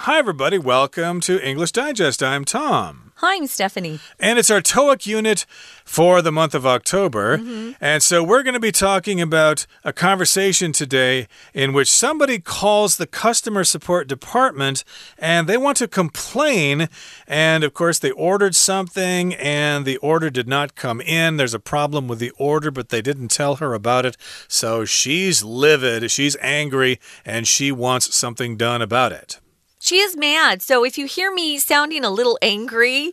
[0.00, 0.58] Hi, everybody.
[0.58, 2.22] Welcome to English Digest.
[2.22, 3.12] I'm Tom.
[3.16, 3.98] Hi, I'm Stephanie.
[4.20, 5.46] And it's our TOEIC unit
[5.86, 7.38] for the month of October.
[7.38, 7.74] Mm -hmm.
[7.80, 12.96] And so we're going to be talking about a conversation today in which somebody calls
[12.96, 14.84] the customer support department
[15.18, 16.88] and they want to complain.
[17.26, 21.36] And of course, they ordered something and the order did not come in.
[21.36, 24.16] There's a problem with the order, but they didn't tell her about it.
[24.48, 29.40] So she's livid, she's angry, and she wants something done about it.
[29.86, 30.62] She is mad.
[30.62, 33.12] So if you hear me sounding a little angry,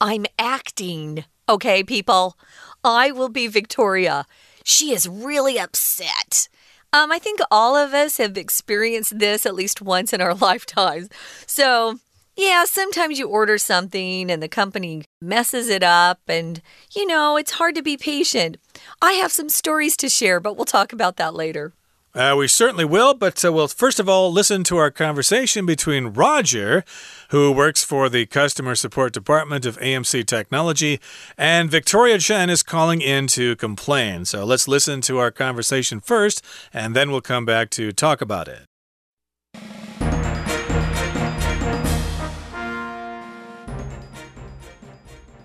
[0.00, 1.26] I'm acting.
[1.46, 2.38] Okay, people?
[2.82, 4.24] I will be Victoria.
[4.64, 6.48] She is really upset.
[6.90, 11.10] Um, I think all of us have experienced this at least once in our lifetimes.
[11.46, 11.98] So,
[12.34, 16.62] yeah, sometimes you order something and the company messes it up, and
[16.94, 18.56] you know, it's hard to be patient.
[19.02, 21.74] I have some stories to share, but we'll talk about that later.
[22.16, 26.06] Uh, we certainly will, but uh, we'll first of all listen to our conversation between
[26.06, 26.82] Roger,
[27.28, 30.98] who works for the customer support department of AMC Technology,
[31.36, 34.24] and Victoria Chen is calling in to complain.
[34.24, 38.48] So let's listen to our conversation first, and then we'll come back to talk about
[38.48, 38.64] it.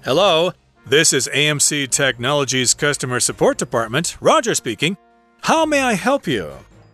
[0.06, 0.54] Hello,
[0.86, 4.16] this is AMC Technology's customer support department.
[4.22, 4.96] Roger speaking.
[5.42, 6.52] How may I help you?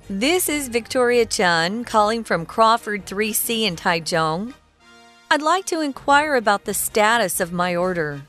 [0.09, 4.53] This is Victoria Chen calling from Crawford 3C in Taichung.
[5.29, 8.21] I'd like to inquire about the status of my order.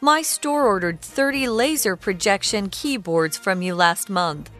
[0.00, 4.50] My store ordered 30 laser projection keyboards from you last month,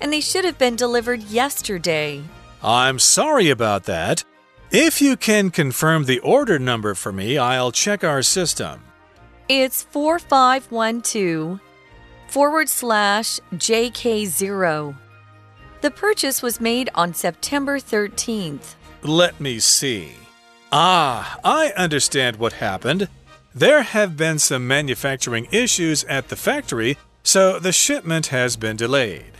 [0.00, 2.22] and they should have been delivered yesterday.
[2.62, 4.24] I'm sorry about that.
[4.70, 8.80] If you can confirm the order number for me, I'll check our system.
[9.50, 11.60] It's 4512
[12.34, 14.96] forward slash JK0.
[15.82, 18.74] The purchase was made on September 13th.
[19.04, 20.14] Let me see.
[20.72, 23.06] Ah, I understand what happened.
[23.54, 29.30] There have been some manufacturing issues at the factory, so the shipment has been delayed.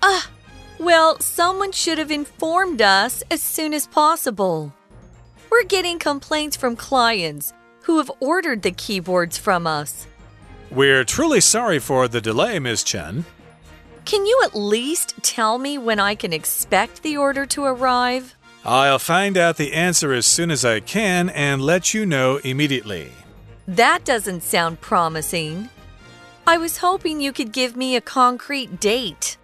[0.00, 0.30] Ah,
[0.78, 4.72] well, someone should have informed us as soon as possible.
[5.50, 7.52] We're getting complaints from clients
[7.82, 10.06] who have ordered the keyboards from us.
[10.74, 12.82] We're truly sorry for the delay, Ms.
[12.82, 13.24] Chen.
[14.04, 18.34] Can you at least tell me when I can expect the order to arrive?
[18.64, 23.12] I'll find out the answer as soon as I can and let you know immediately.
[23.68, 25.68] That doesn't sound promising.
[26.44, 29.36] I was hoping you could give me a concrete date.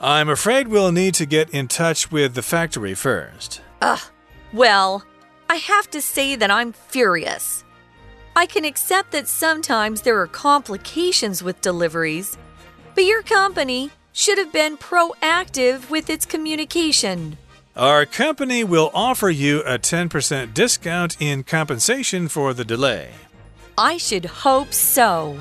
[0.00, 3.62] I'm afraid we'll need to get in touch with the factory first.
[3.82, 4.00] Ugh.
[4.52, 5.04] Well,
[5.50, 7.64] I have to say that I'm furious.
[8.38, 12.38] I can accept that sometimes there are complications with deliveries,
[12.94, 17.36] but your company should have been proactive with its communication.
[17.74, 23.10] Our company will offer you a 10% discount in compensation for the delay.
[23.76, 25.36] I should hope so.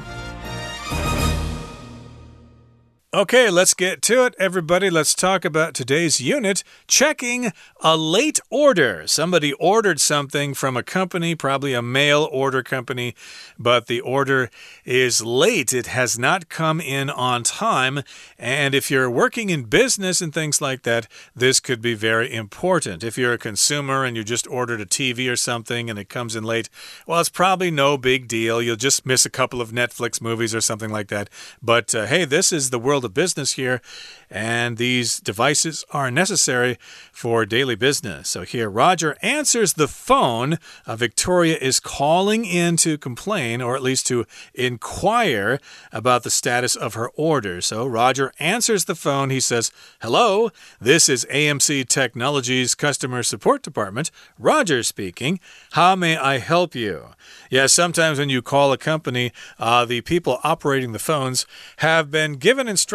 [3.13, 4.89] Okay, let's get to it, everybody.
[4.89, 9.07] Let's talk about today's unit checking a late order.
[9.07, 13.15] Somebody ordered something from a company, probably a mail order company,
[13.57, 14.49] but the order
[14.83, 15.71] is late.
[15.71, 18.03] It has not come in on time.
[18.37, 23.05] And if you're working in business and things like that, this could be very important.
[23.05, 26.35] If you're a consumer and you just ordered a TV or something and it comes
[26.35, 26.69] in late,
[27.07, 28.61] well, it's probably no big deal.
[28.61, 31.29] You'll just miss a couple of Netflix movies or something like that.
[31.63, 33.79] But uh, hey, this is the world world of business here,
[34.27, 36.79] and these devices are necessary
[37.11, 38.27] for daily business.
[38.27, 40.57] So here, Roger answers the phone.
[40.87, 44.25] Uh, Victoria is calling in to complain, or at least to
[44.55, 45.59] inquire
[45.91, 47.61] about the status of her order.
[47.61, 49.29] So Roger answers the phone.
[49.29, 49.71] He says,
[50.01, 50.49] Hello,
[50.81, 54.09] this is AMC Technologies Customer Support Department.
[54.39, 55.39] Roger speaking.
[55.73, 57.09] How may I help you?
[57.51, 61.45] Yeah, sometimes when you call a company, uh, the people operating the phones
[61.77, 62.86] have been given instructions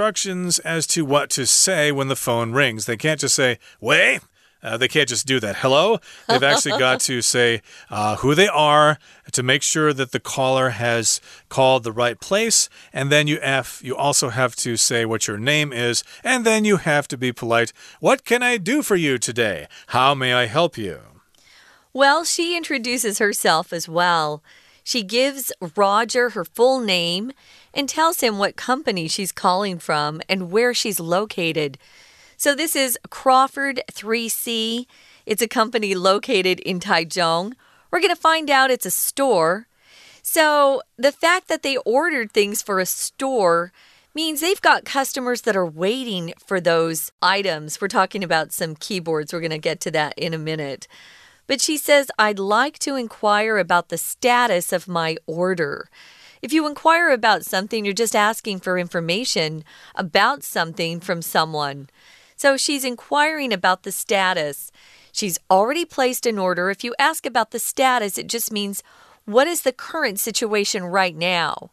[0.61, 2.87] as to what to say when the phone rings.
[2.87, 4.21] They can't just say, wait.
[4.65, 5.57] Uh, they can't just do that.
[5.57, 5.99] Hello?
[6.29, 8.97] They've actually got to say uh, who they are
[9.33, 12.69] to make sure that the caller has called the right place.
[12.93, 16.05] And then you, have, you also have to say what your name is.
[16.23, 17.73] And then you have to be polite.
[17.99, 19.67] What can I do for you today?
[19.89, 21.01] How may I help you?
[21.93, 24.45] Well, she introduces herself as well.
[24.85, 27.33] She gives Roger her full name
[27.75, 31.79] and tells him what company she's calling from and where she's located.
[32.37, 34.87] So, this is Crawford 3C.
[35.27, 37.55] It's a company located in Taichung.
[37.91, 39.69] We're going to find out it's a store.
[40.23, 43.73] So, the fact that they ordered things for a store
[44.15, 47.81] means they've got customers that are waiting for those items.
[47.81, 49.33] We're talking about some keyboards.
[49.33, 50.87] We're going to get to that in a minute.
[51.47, 55.89] But she says, I'd like to inquire about the status of my order.
[56.43, 59.63] If you inquire about something, you're just asking for information
[59.95, 61.89] about something from someone.
[62.35, 64.73] So she's inquiring about the status.
[65.13, 66.69] She's already placed an order.
[66.69, 68.83] If you ask about the status, it just means
[69.25, 71.71] what is the current situation right now?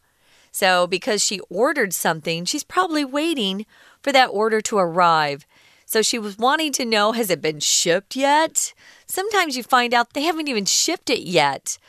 [0.52, 3.66] So, because she ordered something, she's probably waiting
[4.02, 5.48] for that order to arrive.
[5.86, 8.74] So, she was wanting to know has it been shipped yet?
[9.08, 11.80] Sometimes you find out they haven't even shipped it yet.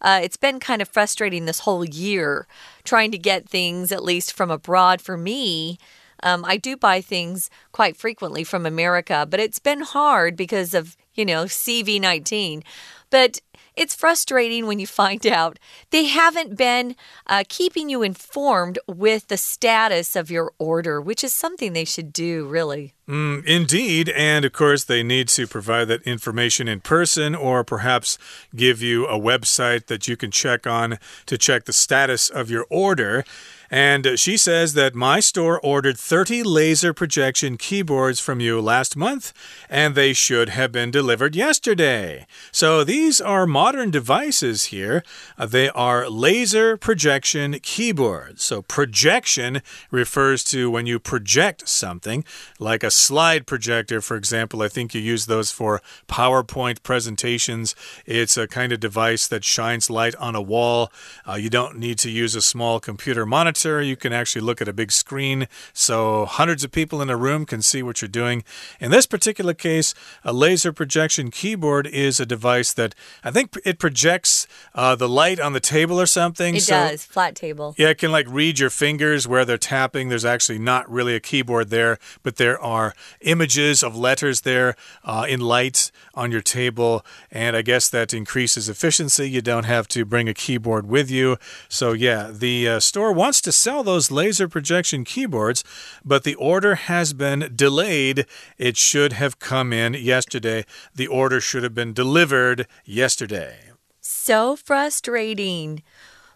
[0.00, 2.46] Uh, it's been kind of frustrating this whole year
[2.84, 5.78] trying to get things, at least from abroad for me.
[6.22, 10.96] Um, I do buy things quite frequently from America, but it's been hard because of,
[11.14, 12.62] you know, CV19.
[13.10, 13.40] But
[13.80, 15.58] it's frustrating when you find out
[15.90, 16.94] they haven't been
[17.26, 22.12] uh, keeping you informed with the status of your order, which is something they should
[22.12, 22.92] do, really.
[23.08, 24.10] Mm, indeed.
[24.10, 28.18] And of course, they need to provide that information in person or perhaps
[28.54, 32.66] give you a website that you can check on to check the status of your
[32.70, 33.24] order.
[33.70, 39.32] And she says that my store ordered 30 laser projection keyboards from you last month,
[39.68, 42.26] and they should have been delivered yesterday.
[42.50, 45.04] So these are modern devices here.
[45.38, 48.42] Uh, they are laser projection keyboards.
[48.42, 49.62] So projection
[49.92, 52.24] refers to when you project something,
[52.58, 54.62] like a slide projector, for example.
[54.62, 57.76] I think you use those for PowerPoint presentations.
[58.04, 60.90] It's a kind of device that shines light on a wall.
[61.28, 63.82] Uh, you don't need to use a small computer monitor monitor.
[63.82, 67.46] You can actually look at a big screen, so hundreds of people in a room
[67.46, 68.44] can see what you're doing.
[68.80, 73.78] In this particular case, a laser projection keyboard is a device that I think it
[73.78, 76.56] projects uh, the light on the table or something.
[76.56, 77.74] It so, does, flat table.
[77.76, 80.08] Yeah, it can like read your fingers where they're tapping.
[80.08, 84.74] There's actually not really a keyboard there, but there are images of letters there
[85.04, 89.28] uh, in light on your table, and I guess that increases efficiency.
[89.30, 91.36] You don't have to bring a keyboard with you.
[91.68, 95.64] So, yeah, the uh, store wants to to sell those laser projection keyboards,
[96.04, 98.26] but the order has been delayed.
[98.58, 100.64] It should have come in yesterday.
[100.94, 103.56] The order should have been delivered yesterday.
[104.00, 105.82] So frustrating.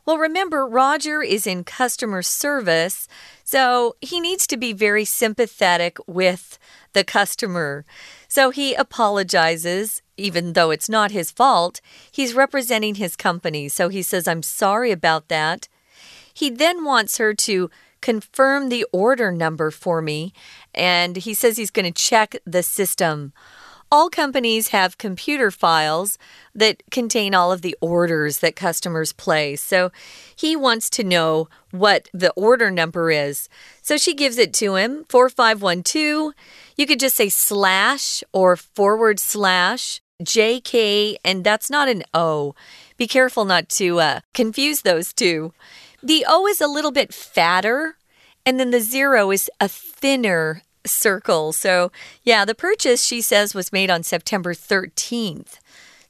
[0.04, 3.06] Well, remember, Roger is in customer service,
[3.44, 6.58] so he needs to be very sympathetic with
[6.94, 7.84] the customer.
[8.26, 11.80] So he apologizes, even though it's not his fault.
[12.10, 15.68] He's representing his company, so he says, I'm sorry about that.
[16.34, 17.70] He then wants her to
[18.00, 20.34] confirm the order number for me,
[20.74, 23.32] and he says he's going to check the system.
[23.90, 26.18] All companies have computer files
[26.54, 29.62] that contain all of the orders that customers place.
[29.62, 29.92] So
[30.34, 33.48] he wants to know what the order number is.
[33.82, 36.34] So she gives it to him 4512.
[36.76, 42.54] You could just say slash or forward slash JK, and that's not an O.
[42.96, 45.52] Be careful not to uh, confuse those two.
[46.04, 47.96] The O is a little bit fatter,
[48.44, 51.54] and then the zero is a thinner circle.
[51.54, 51.90] So,
[52.22, 55.58] yeah, the purchase, she says, was made on September 13th.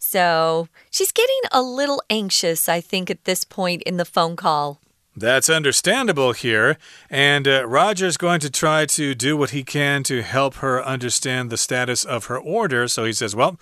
[0.00, 4.81] So she's getting a little anxious, I think, at this point in the phone call.
[5.17, 6.77] That's understandable here.
[7.09, 11.51] And uh, Roger's going to try to do what he can to help her understand
[11.51, 12.89] the status of her order.
[12.89, 13.57] So he says, Well,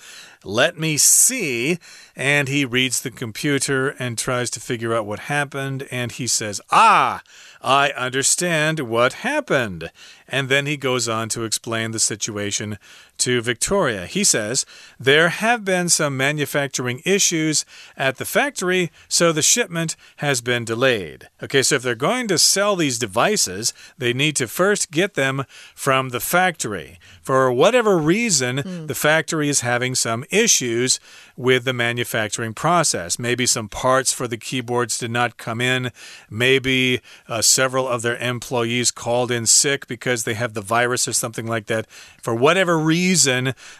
[0.45, 1.79] let me see.
[2.17, 5.87] And he reads the computer and tries to figure out what happened.
[5.91, 7.23] And he says, Ah,
[7.61, 9.91] I understand what happened.
[10.27, 12.79] And then he goes on to explain the situation
[13.23, 14.07] to Victoria.
[14.07, 14.67] He says,
[14.99, 17.65] There have been some manufacturing issues
[17.97, 21.29] at the factory, so the shipment has been delayed.
[21.43, 25.45] Okay, so if they're going to sell these devices, they need to first get them
[25.75, 26.99] from the factory.
[27.23, 28.87] For whatever reason, mm.
[28.89, 30.99] the factory is having some issues
[31.37, 33.19] with the manufacturing process.
[33.19, 35.93] Maybe some parts for the keyboards did not come in.
[36.29, 41.13] Maybe uh, several of their employees called in sick because they have the virus or
[41.13, 41.89] something like that.
[42.21, 43.12] For whatever reason,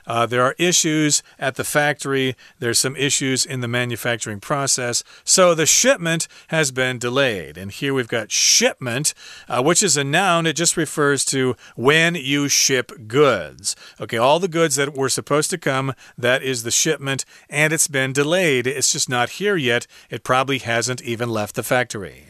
[0.07, 2.37] uh, there are issues at the factory.
[2.59, 5.03] There's some issues in the manufacturing process.
[5.25, 7.57] So the shipment has been delayed.
[7.57, 9.15] And here we've got shipment,
[9.49, 10.47] uh, which is a noun.
[10.47, 13.75] It just refers to when you ship goods.
[14.01, 17.89] Okay, all the goods that were supposed to come, that is the shipment and it's
[17.89, 18.67] been delayed.
[18.67, 19.87] It's just not here yet.
[20.11, 22.27] It probably hasn't even left the factory.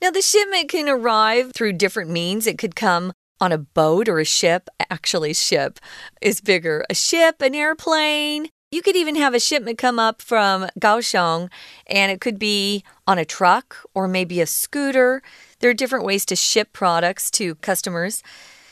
[0.00, 2.46] Now, the shipment can arrive through different means.
[2.46, 4.68] It could come on a boat or a ship.
[4.90, 5.78] Actually, ship
[6.20, 6.84] is bigger.
[6.90, 8.48] A ship, an airplane.
[8.70, 11.50] You could even have a shipment come up from Kaohsiung,
[11.86, 15.22] and it could be on a truck or maybe a scooter.
[15.60, 18.22] There are different ways to ship products to customers.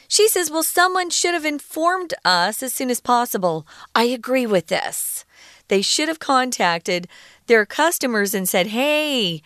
[0.08, 3.66] She says, Well, someone should have informed us as soon as possible.
[3.94, 5.24] I agree with this.
[5.68, 7.08] They should have contacted
[7.46, 9.42] their customers and said, Hey,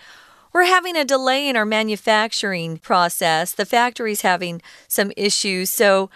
[0.52, 3.52] we're having a delay in our manufacturing process.
[3.52, 5.70] The factory's having some issues.
[5.70, 6.10] So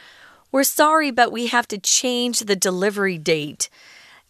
[0.50, 3.68] we're sorry, but we have to change the delivery date.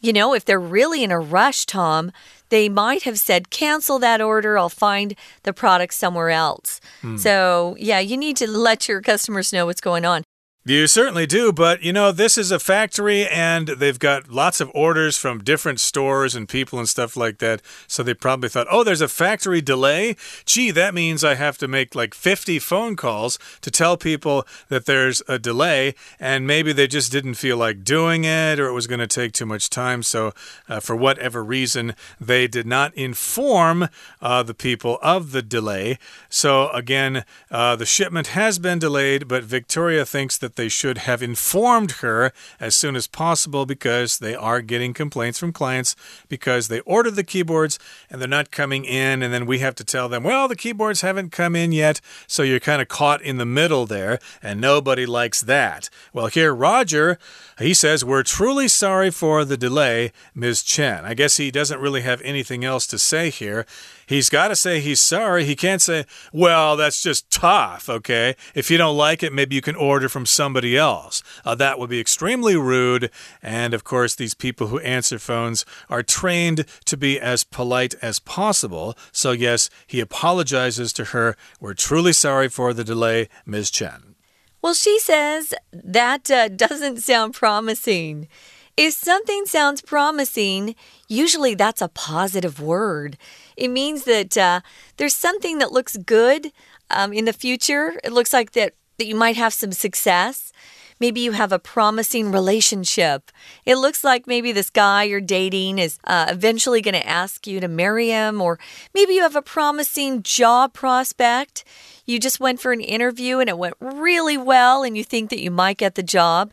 [0.00, 2.12] You know, if they're really in a rush, Tom,
[2.48, 4.58] they might have said, cancel that order.
[4.58, 6.80] I'll find the product somewhere else.
[7.00, 7.16] Hmm.
[7.16, 10.22] So, yeah, you need to let your customers know what's going on.
[10.64, 14.70] You certainly do, but you know, this is a factory and they've got lots of
[14.72, 17.60] orders from different stores and people and stuff like that.
[17.88, 20.14] So they probably thought, oh, there's a factory delay.
[20.46, 24.86] Gee, that means I have to make like 50 phone calls to tell people that
[24.86, 25.96] there's a delay.
[26.20, 29.32] And maybe they just didn't feel like doing it or it was going to take
[29.32, 30.04] too much time.
[30.04, 30.32] So,
[30.68, 33.88] uh, for whatever reason, they did not inform
[34.20, 35.98] uh, the people of the delay.
[36.28, 40.98] So, again, uh, the shipment has been delayed, but Victoria thinks that that they should
[40.98, 42.30] have informed her
[42.60, 45.96] as soon as possible because they are getting complaints from clients
[46.28, 47.78] because they ordered the keyboards
[48.10, 49.22] and they're not coming in.
[49.22, 52.00] And then we have to tell them, well, the keyboards haven't come in yet.
[52.26, 55.88] So you're kind of caught in the middle there, and nobody likes that.
[56.12, 57.18] Well, here, Roger,
[57.58, 60.62] he says, We're truly sorry for the delay, Ms.
[60.62, 61.04] Chen.
[61.04, 63.66] I guess he doesn't really have anything else to say here.
[64.12, 65.46] He's got to say he's sorry.
[65.46, 66.04] He can't say,
[66.34, 68.36] well, that's just tough, okay?
[68.54, 71.22] If you don't like it, maybe you can order from somebody else.
[71.46, 73.10] Uh, that would be extremely rude.
[73.42, 78.18] And of course, these people who answer phones are trained to be as polite as
[78.18, 78.98] possible.
[79.12, 81.34] So, yes, he apologizes to her.
[81.58, 83.70] We're truly sorry for the delay, Ms.
[83.70, 84.14] Chen.
[84.60, 88.28] Well, she says that uh, doesn't sound promising.
[88.76, 90.74] If something sounds promising,
[91.06, 93.18] usually that's a positive word.
[93.56, 94.60] It means that uh,
[94.96, 96.52] there's something that looks good
[96.88, 98.00] um, in the future.
[98.02, 100.52] It looks like that, that you might have some success.
[100.98, 103.30] Maybe you have a promising relationship.
[103.66, 107.60] It looks like maybe this guy you're dating is uh, eventually going to ask you
[107.60, 108.58] to marry him, or
[108.94, 111.64] maybe you have a promising job prospect.
[112.06, 115.42] You just went for an interview and it went really well, and you think that
[115.42, 116.52] you might get the job.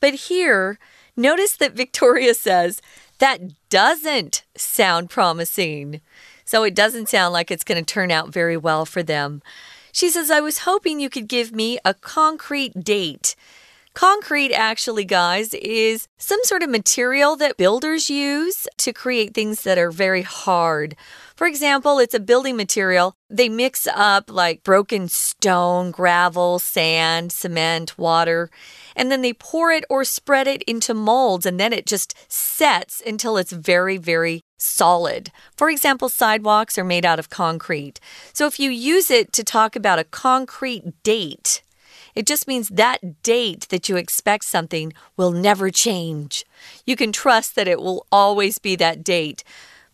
[0.00, 0.78] But here,
[1.20, 2.80] notice that Victoria says
[3.18, 6.00] that doesn't sound promising.
[6.44, 9.42] So it doesn't sound like it's going to turn out very well for them.
[9.92, 13.36] She says, I was hoping you could give me a concrete date.
[13.92, 19.78] Concrete, actually, guys, is some sort of material that builders use to create things that
[19.78, 20.96] are very hard.
[21.40, 23.14] For example, it's a building material.
[23.30, 28.50] They mix up like broken stone, gravel, sand, cement, water,
[28.94, 33.02] and then they pour it or spread it into molds, and then it just sets
[33.06, 35.30] until it's very, very solid.
[35.56, 38.00] For example, sidewalks are made out of concrete.
[38.34, 41.62] So if you use it to talk about a concrete date,
[42.14, 46.44] it just means that date that you expect something will never change.
[46.84, 49.42] You can trust that it will always be that date.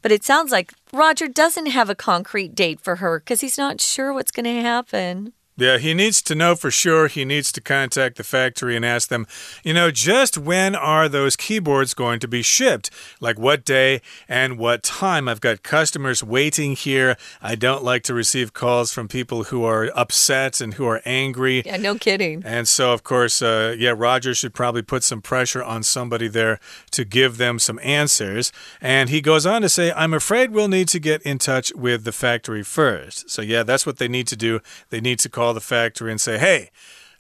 [0.07, 3.81] But it sounds like Roger doesn't have a concrete date for her because he's not
[3.81, 5.33] sure what's going to happen.
[5.59, 7.09] Yeah, he needs to know for sure.
[7.09, 9.27] He needs to contact the factory and ask them,
[9.65, 12.91] you know, just when are those keyboards going to be shipped?
[13.21, 15.29] Like what day and what time?
[15.29, 17.17] I've got customers waiting here.
[17.41, 21.63] I don't like to receive calls from people who are upset and who are angry.
[21.65, 22.43] Yeah, no kidding.
[22.45, 26.61] And so, of course, uh, yeah, Roger should probably put some pressure on somebody there
[26.91, 28.53] to give them some answers.
[28.81, 32.05] And he goes on to say, I'm afraid we'll need to get in touch with
[32.05, 33.31] the factory first.
[33.31, 34.61] So, yeah, that's what they need to do.
[34.91, 36.71] They need to call call the factory and say, hey,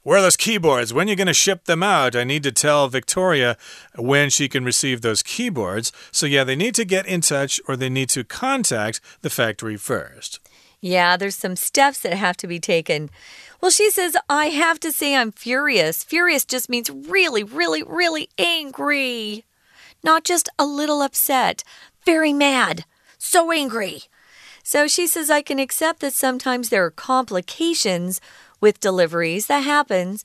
[0.03, 0.93] where are those keyboards?
[0.93, 2.17] When are you going to ship them out?
[2.17, 3.57] I need to tell Victoria
[3.95, 5.93] when she can receive those keyboards.
[6.11, 9.77] So, yeah, they need to get in touch or they need to contact the factory
[9.77, 10.41] first.
[10.81, 13.11] Yeah, there's some steps that have to be taken.
[13.61, 16.03] Well, she says, I have to say I'm furious.
[16.03, 19.45] Furious just means really, really, really angry.
[20.03, 21.63] Not just a little upset,
[22.05, 22.85] very mad,
[23.19, 24.03] so angry.
[24.67, 28.21] So she says, I can accept that sometimes there are complications
[28.61, 29.47] with deliveries.
[29.47, 30.25] That happens.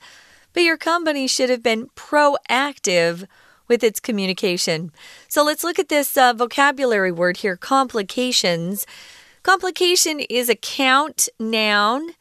[0.51, 3.27] But your company should have been proactive
[3.67, 4.91] with its communication.
[5.27, 8.88] So let's look at this uh, vocabulary word here complications.
[9.43, 12.15] Complication is a count noun.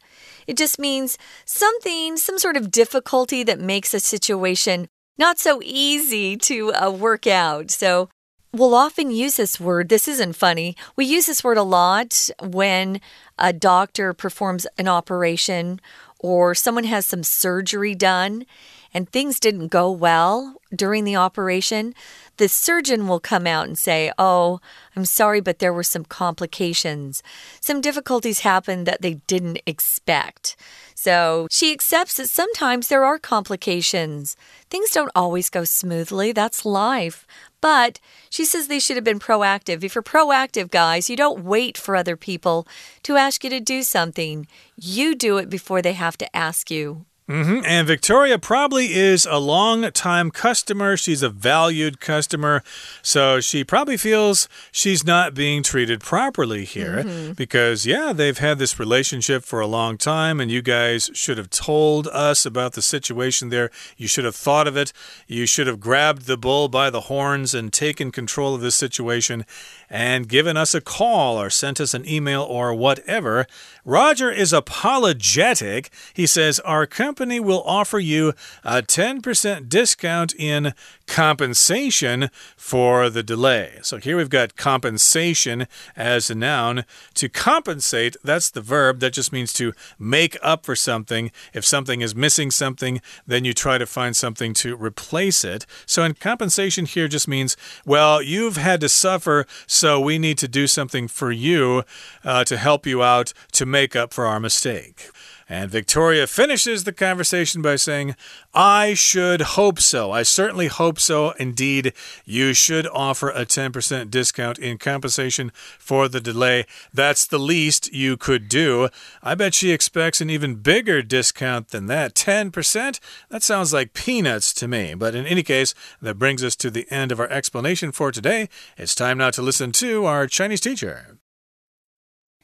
[0.45, 6.37] It just means something, some sort of difficulty that makes a situation not so easy
[6.37, 7.71] to uh, work out.
[7.71, 8.09] So
[8.53, 9.87] We'll often use this word.
[9.87, 10.75] This isn't funny.
[10.97, 12.99] We use this word a lot when
[13.39, 15.79] a doctor performs an operation
[16.19, 18.45] or someone has some surgery done.
[18.93, 21.93] And things didn't go well during the operation,
[22.37, 24.59] the surgeon will come out and say, Oh,
[24.95, 27.21] I'm sorry, but there were some complications.
[27.59, 30.55] Some difficulties happened that they didn't expect.
[30.95, 34.35] So she accepts that sometimes there are complications.
[34.69, 36.31] Things don't always go smoothly.
[36.31, 37.25] That's life.
[37.59, 39.83] But she says they should have been proactive.
[39.83, 42.67] If you're proactive, guys, you don't wait for other people
[43.03, 44.47] to ask you to do something.
[44.75, 47.05] You do it before they have to ask you.
[47.27, 47.63] Mm -hmm.
[47.65, 50.97] And Victoria probably is a long time customer.
[50.97, 52.61] She's a valued customer.
[53.01, 57.35] So she probably feels she's not being treated properly here mm -hmm.
[57.35, 61.49] because, yeah, they've had this relationship for a long time, and you guys should have
[61.49, 63.69] told us about the situation there.
[63.97, 64.93] You should have thought of it.
[65.27, 69.45] You should have grabbed the bull by the horns and taken control of this situation
[69.89, 73.45] and given us a call or sent us an email or whatever.
[73.85, 75.89] Roger is apologetic.
[76.13, 78.33] He says, Our company will offer you
[78.63, 80.73] a 10% discount in
[81.11, 83.79] compensation for the delay.
[83.81, 86.85] So here we've got compensation as a noun.
[87.15, 89.01] To compensate, that's the verb.
[89.01, 91.29] That just means to make up for something.
[91.53, 95.65] If something is missing something, then you try to find something to replace it.
[95.85, 100.47] So in compensation here just means, well, you've had to suffer, so we need to
[100.47, 101.83] do something for you
[102.23, 105.09] uh, to help you out to make up for our mistake.
[105.50, 108.16] And Victoria finishes the conversation by saying,
[108.52, 110.10] I should hope so.
[110.10, 111.30] I certainly hope so.
[111.38, 111.92] Indeed,
[112.24, 116.66] you should offer a 10% discount in compensation for the delay.
[116.92, 118.88] That's the least you could do.
[119.22, 122.14] I bet she expects an even bigger discount than that.
[122.14, 122.98] 10%?
[123.30, 124.94] That sounds like peanuts to me.
[124.94, 128.48] But in any case, that brings us to the end of our explanation for today.
[128.76, 131.18] It's time now to listen to our Chinese teacher.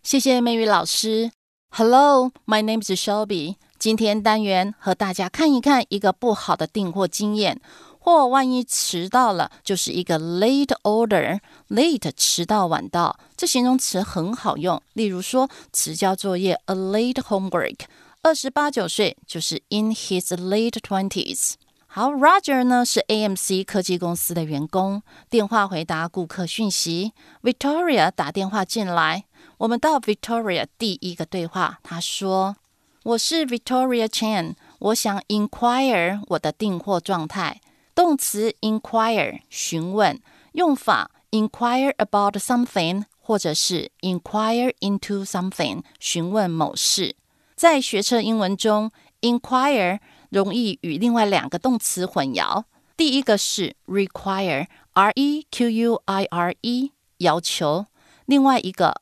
[0.02, 1.30] 谢谢美语老师。
[1.77, 3.57] Hello, my name is Shelby。
[3.77, 7.62] 今天单元和大家看一看一个不好的订货经验，
[8.00, 11.39] 或万一迟到了，就是一个 late order。
[11.69, 14.81] late 迟到晚到，这形容词很好用。
[14.93, 17.81] 例如说，迟交作业 a late homework。
[18.24, 21.51] 二十八九岁就是 in his late twenties。
[21.86, 27.13] 好，Roger 呢是 AMC 科技公司的员工，电话回答顾客讯息。
[27.43, 29.25] Victoria 打电话进来。
[29.57, 32.58] 我们到 Victoria 第一个对话，他说
[33.01, 37.60] ：“我是 Victoria Chan，我想 inquire 我的订货状态。
[37.95, 47.15] 动词 inquire 询问，用法 inquire about something，或者是 inquire into something 询问某事。
[47.55, 49.97] 在学车英文中，inquire
[50.29, 52.65] 容易与另外两个动词混淆。
[52.95, 57.88] 第一个是 require，r e q u i r e 要求，
[58.27, 59.01] 另外一个。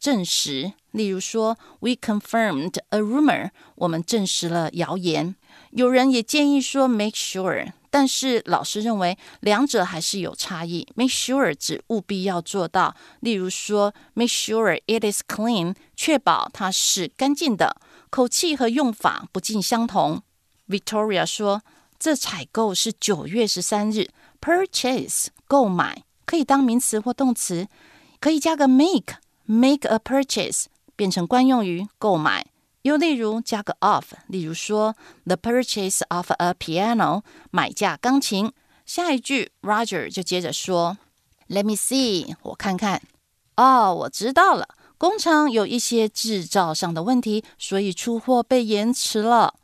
[0.00, 0.72] 证实。
[0.90, 5.36] 例如说，We confirmed a rumor，我们证实了谣言。
[5.70, 10.88] 有人也建议说，make sure，但是老师认为两者还是有差异。
[10.96, 17.76] make sure 指务必要做到，例如说，make sure it is clean，确保它是干净的。
[18.10, 20.22] 口气和用法不尽相同。
[20.68, 21.62] Victoria 说，
[22.00, 24.08] 这采购是九月十三日
[24.40, 27.68] ，purchase 购买可以当名词或动词，
[28.18, 29.14] 可以加个 make
[29.50, 30.66] Make a purchase。
[30.94, 32.46] 变成惯用于购买，
[32.82, 38.52] 又例如加个 of，例如说 the purchase of a piano，买架钢琴。
[38.84, 40.98] 下一句 Roger 就接着说
[41.48, 43.00] ，Let me see，我看看。
[43.56, 49.54] 哦，我知道了，工厂有一些制造上的问题，所以出货被延迟了。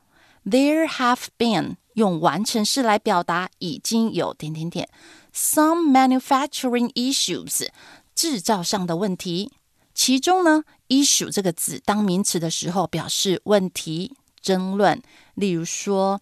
[0.44, 4.88] There have been 用完成式来表达已经有点点点
[5.35, 7.68] some manufacturing issues
[8.14, 9.53] 制造上的问题。
[9.96, 15.02] 其中呢，issue 这个字当名词的时候，表示问题、争论。
[15.35, 16.20] 例如说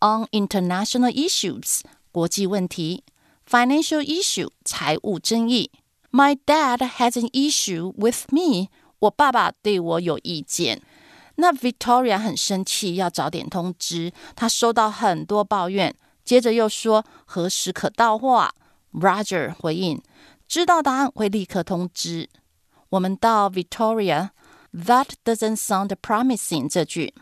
[0.00, 3.04] ，on international issues 国际问题
[3.46, 5.70] ，financial issue 财务争议。
[6.10, 8.68] My dad has an issue with me
[9.00, 10.80] 我爸爸对我有意见。
[11.36, 14.12] 那 Victoria 很生气，要早点通知。
[14.34, 18.50] 他收到很多抱怨，接着又说何时可到货
[18.94, 20.02] ？Roger 回应，
[20.48, 22.30] 知道答案会立刻通知。
[22.89, 27.13] 我们到 Victoria，That doesn't sound promising 这句，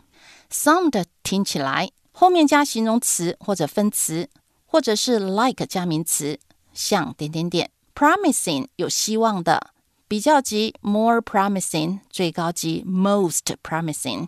[0.50, 4.28] sound 听起来后面加形容词或者分词，
[4.66, 6.38] 或者是 like 加名词，
[6.72, 7.70] 像点点点。
[7.94, 9.70] promising 有希望的，
[10.08, 14.26] 比较级 more promising，最高级 most promising。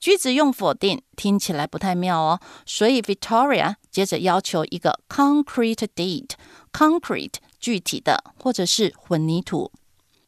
[0.00, 2.40] 句子用否定，听起来不太妙哦。
[2.66, 9.70] 所以 Victoria 接着要求一个 concrete date，concrete 具体的，或者是混凝土。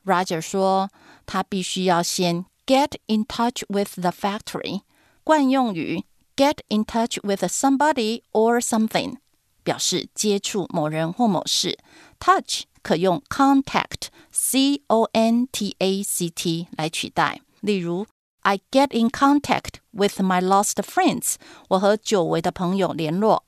[0.05, 0.91] Roger 说
[1.27, 4.83] 他必须要先 get in touch with the factory，
[5.25, 6.05] 惯用语
[6.37, 9.17] get in touch with somebody or something
[9.65, 11.79] 表示接触某人或某事。
[12.21, 17.41] touch 可用 contact，c o n t a c t 来取代。
[17.61, 18.07] 例如
[18.43, 21.35] I get in contact with my lost friends.
[21.71, 23.45] 我和久违的朋友联络。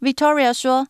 [0.00, 0.88] Victoria 说，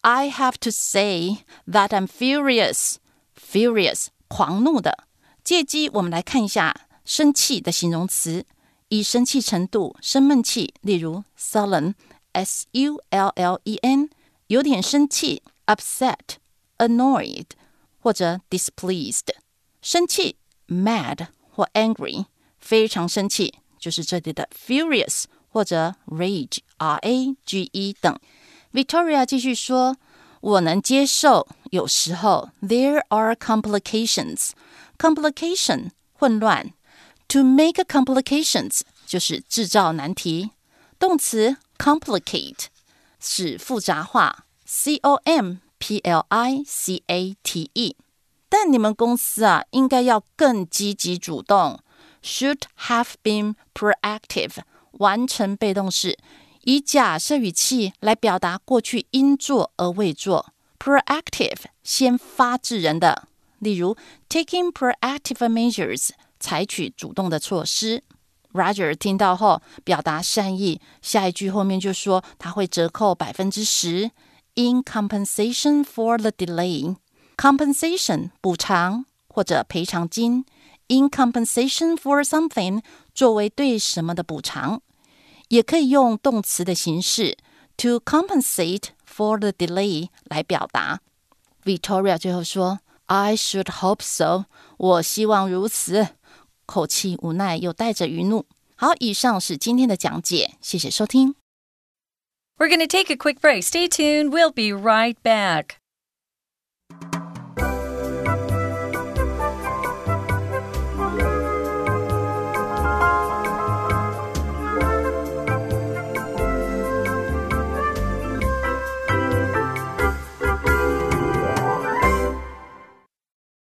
[0.00, 2.96] I have to say that I'm furious.
[3.38, 5.03] Furious， 狂怒的。
[5.43, 8.45] 借机我们来看一下生气的形容词，
[8.87, 10.73] 以生气程度、生闷气。
[10.81, 14.09] 例如 sullen，s u l l e n，
[14.47, 17.47] 有点生气；upset，annoyed，
[17.99, 19.27] 或者 displeased，
[19.81, 20.37] 生气
[20.67, 22.25] mad 或 angry。
[22.59, 28.19] 非常生气，就是这里的 furious 或者 rage，r a g e 等。
[28.73, 29.97] Victoria 继续说
[30.40, 36.72] ：“我能接受，有时候 there are complications。complication 混乱，
[37.28, 40.50] to make complications 就是制造难题。
[40.98, 42.66] 动词 complicate
[43.18, 47.96] 使复杂化，c o m p l i c a t e。
[48.48, 51.80] 但你们公司啊，应该要更积极主动。”
[52.24, 54.52] should have been proactive，
[54.92, 56.18] 完成被动式，
[56.69, 60.53] 以假设语气来表达过去应做而未做。
[60.77, 63.27] proactive 先发制人的，
[63.57, 63.97] 例如
[64.29, 68.03] taking proactive measures，采取主动的措施。
[68.53, 74.11] Roger 听到后表达善意，下一句后面就说他会折扣百分之十
[74.53, 76.95] ，in compensation for the delay。
[77.35, 80.45] compensation 补偿或者赔偿金。
[80.87, 82.83] in compensation for something
[83.15, 84.81] 作为对什么的补偿，
[85.48, 87.36] 也可以用动词的形式
[87.76, 91.00] to compensate for the delay 来表达。
[91.64, 96.08] Victoria 最后说：“I should hope so。”我希望如此，
[96.66, 98.46] 口气无奈又带着余怒。
[98.76, 101.36] 好，以上是今天的讲解，谢谢收听。
[102.56, 103.62] We're going to take a quick break.
[103.62, 104.30] Stay tuned.
[104.30, 105.76] We'll be right back.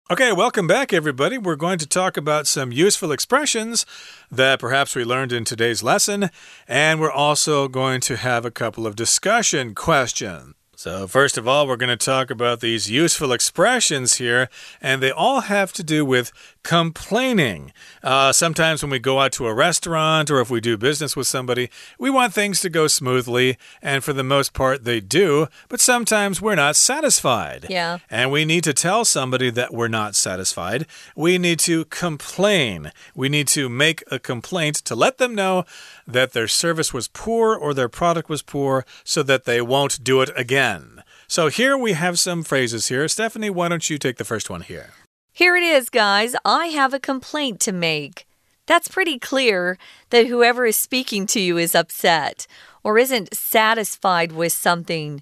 [0.10, 1.38] Okay, welcome back, everybody.
[1.38, 3.86] We're going to talk about some useful expressions
[4.32, 6.30] that perhaps we learned in today's lesson,
[6.66, 10.54] and we're also going to have a couple of discussion questions.
[10.78, 14.48] So, first of all, we're going to talk about these useful expressions here,
[14.80, 16.32] and they all have to do with
[16.68, 17.72] complaining.
[18.04, 21.26] Uh, sometimes when we go out to a restaurant or if we do business with
[21.26, 25.80] somebody, we want things to go smoothly, and for the most part, they do, but
[25.80, 27.68] sometimes we're not satisfied.
[27.70, 28.00] Yeah.
[28.10, 30.86] And we need to tell somebody that we're not satisfied.
[31.16, 32.92] We need to complain.
[33.16, 35.64] We need to make a complaint to let them know
[36.06, 40.20] that their service was poor or their product was poor so that they won't do
[40.20, 41.02] it again.
[41.30, 43.08] So here we have some phrases here.
[43.08, 44.92] Stephanie, why don't you take the first one here?
[45.38, 46.36] Here it is, guys.
[46.44, 48.26] I have a complaint to make.
[48.66, 49.78] That's pretty clear
[50.10, 52.48] that whoever is speaking to you is upset
[52.84, 55.22] or isn't satisfied with something.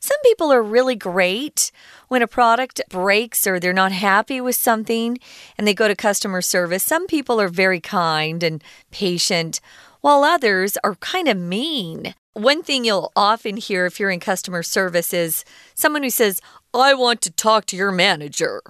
[0.00, 1.72] Some people are really great
[2.08, 5.16] when a product breaks or they're not happy with something
[5.56, 6.82] and they go to customer service.
[6.82, 9.62] Some people are very kind and patient
[10.02, 12.14] while others are kind of mean.
[12.34, 15.42] One thing you'll often hear if you're in customer service is
[15.74, 16.42] someone who says,
[16.74, 18.60] I want to talk to your manager.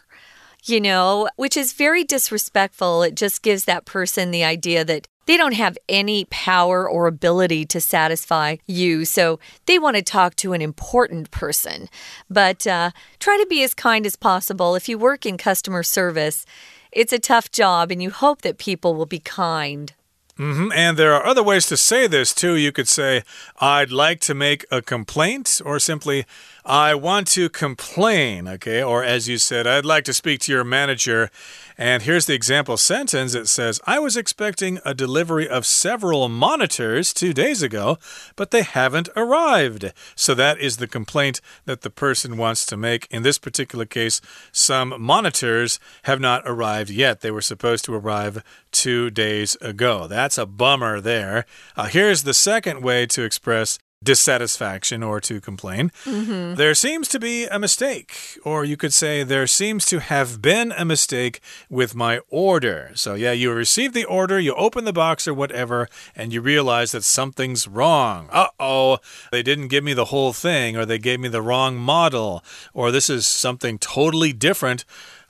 [0.67, 3.03] You know, which is very disrespectful.
[3.03, 7.65] It just gives that person the idea that they don't have any power or ability
[7.67, 11.89] to satisfy you, so they want to talk to an important person.
[12.31, 14.75] But uh, try to be as kind as possible.
[14.75, 16.47] If you work in customer service,
[16.93, 19.93] it's a tough job, and you hope that people will be kind.
[20.39, 20.73] Mm -hmm.
[20.75, 22.57] And there are other ways to say this too.
[22.57, 23.23] You could say,
[23.61, 26.25] I'd like to make a complaint, or simply,
[26.67, 28.83] I want to complain, okay?
[28.83, 31.31] Or as you said, I'd like to speak to your manager.
[31.77, 37.13] And here's the example sentence it says, I was expecting a delivery of several monitors
[37.13, 37.99] two days ago,
[38.35, 39.93] but they haven't arrived.
[40.15, 43.09] So that is the complaint that the person wants to make.
[43.11, 47.21] In this particular case, some monitors have not arrived yet.
[47.21, 50.07] They were supposed to arrive two days ago.
[50.07, 51.45] That's a bummer there.
[51.77, 55.91] Uh, here's the second way to express dissatisfaction or to complain.
[56.05, 56.57] Mm -hmm.
[56.57, 58.13] There seems to be a mistake,
[58.45, 62.91] or you could say there seems to have been a mistake with my order.
[62.95, 66.91] So, yeah, you receive the order, you open the box or whatever, and you realize
[66.93, 68.29] that something's wrong.
[68.33, 68.99] Uh oh,
[69.31, 72.91] they didn't give me the whole thing, or they gave me the wrong model, or
[72.91, 74.85] this is something totally different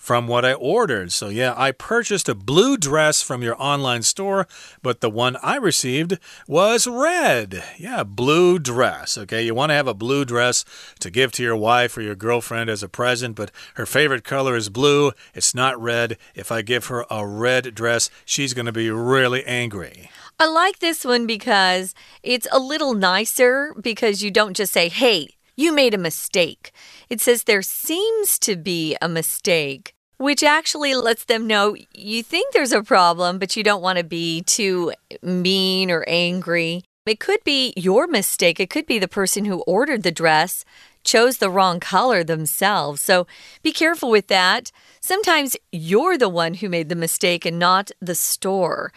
[0.04, 1.12] from what I ordered.
[1.12, 4.46] So, yeah, I purchased a blue dress from your online store,
[4.82, 7.64] but the one I received was red.
[7.78, 9.16] Yeah, blue dress.
[9.16, 10.62] Okay, you want to have a blue dress
[11.00, 14.54] to give to your wife or your girlfriend as a present, but her favorite color
[14.54, 15.12] is blue.
[15.32, 16.18] It's not red.
[16.34, 20.10] If I give her a red dress, she's going to be really angry.
[20.38, 25.28] I like this one because it's a little nicer because you don't just say, hey,
[25.56, 26.72] you made a mistake.
[27.08, 32.52] It says there seems to be a mistake, which actually lets them know you think
[32.52, 36.82] there's a problem, but you don't want to be too mean or angry.
[37.06, 38.58] It could be your mistake.
[38.58, 40.64] It could be the person who ordered the dress
[41.04, 43.00] chose the wrong color themselves.
[43.02, 43.26] So
[43.62, 44.72] be careful with that.
[45.00, 48.92] Sometimes you're the one who made the mistake and not the store.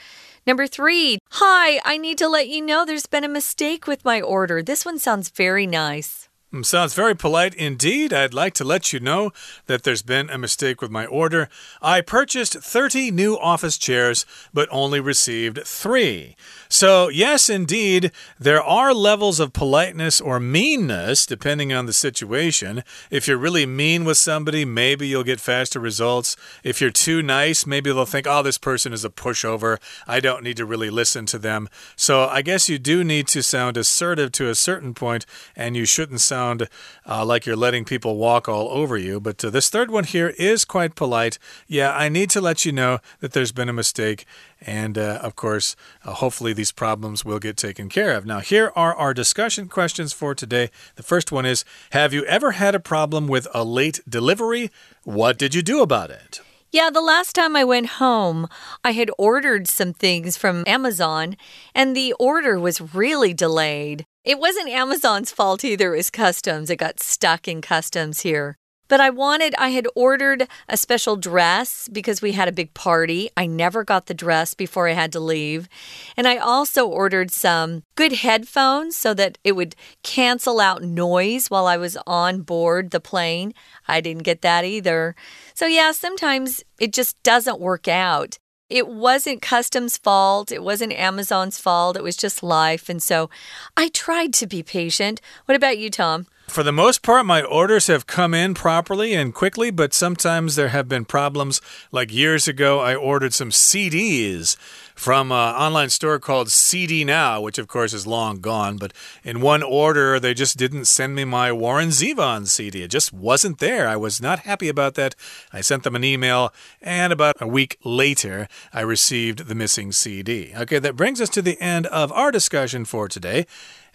[0.47, 4.21] Number three, hi, I need to let you know there's been a mistake with my
[4.21, 4.63] order.
[4.63, 6.29] This one sounds very nice.
[6.53, 8.13] Mm, sounds very polite indeed.
[8.13, 9.33] I'd like to let you know
[9.65, 11.49] that there's been a mistake with my order.
[11.81, 16.37] I purchased 30 new office chairs, but only received three.
[16.69, 22.81] So, yes, indeed, there are levels of politeness or meanness depending on the situation.
[23.11, 26.37] If you're really mean with somebody, maybe you'll get faster results.
[26.63, 29.79] If you're too nice, maybe they'll think, oh, this person is a pushover.
[30.07, 31.67] I don't need to really listen to them.
[31.97, 35.83] So, I guess you do need to sound assertive to a certain point, and you
[35.83, 39.19] shouldn't sound uh, like you're letting people walk all over you.
[39.19, 41.39] But uh, this third one here is quite polite.
[41.67, 44.25] Yeah, I need to let you know that there's been a mistake.
[44.61, 48.25] And uh, of course, uh, hopefully, these problems will get taken care of.
[48.25, 50.69] Now, here are our discussion questions for today.
[50.95, 54.71] The first one is Have you ever had a problem with a late delivery?
[55.03, 56.41] What did you do about it?
[56.69, 58.47] Yeah, the last time I went home,
[58.83, 61.37] I had ordered some things from Amazon,
[61.73, 64.05] and the order was really delayed.
[64.27, 66.69] It wasn't Amazon's fault either, it was customs.
[66.69, 68.57] It got stuck in customs here.
[68.89, 73.29] But I wanted, I had ordered a special dress because we had a big party.
[73.37, 75.69] I never got the dress before I had to leave.
[76.17, 81.65] And I also ordered some good headphones so that it would cancel out noise while
[81.65, 83.53] I was on board the plane.
[83.87, 85.15] I didn't get that either.
[85.53, 88.37] So, yeah, sometimes it just doesn't work out.
[88.69, 90.51] It wasn't customs' fault.
[90.51, 91.95] It wasn't Amazon's fault.
[91.95, 92.89] It was just life.
[92.89, 93.29] And so
[93.75, 95.21] I tried to be patient.
[95.45, 96.27] What about you, Tom?
[96.47, 100.69] For the most part, my orders have come in properly and quickly, but sometimes there
[100.69, 101.59] have been problems.
[101.91, 104.55] Like years ago, I ordered some CDs
[104.95, 108.77] from an online store called CD Now, which of course is long gone.
[108.77, 112.81] But in one order, they just didn't send me my Warren Zevon CD.
[112.81, 113.87] It just wasn't there.
[113.87, 115.15] I was not happy about that.
[115.51, 120.53] I sent them an email, and about a week later, I received the missing CD.
[120.55, 123.45] Okay, that brings us to the end of our discussion for today.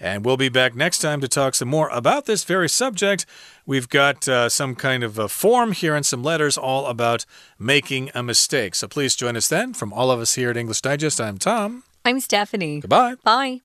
[0.02, 3.24] And we'll be back next time to talk some more about this very subject.
[3.64, 7.24] We've got uh, some kind of a form here and some letters all about
[7.56, 8.74] making a mistake.
[8.74, 9.74] So please join us then.
[9.74, 11.84] From all of us here at English Digest, I'm Tom.
[12.04, 12.80] I'm Stephanie.
[12.80, 13.14] Goodbye.
[13.22, 13.60] Bye.